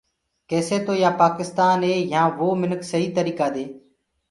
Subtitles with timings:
[0.53, 3.65] ڪيسي تو يآ پآڪستآني يهآنٚ وو منک سئيٚ تريٚڪآ دي